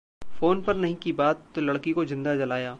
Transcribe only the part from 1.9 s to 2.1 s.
को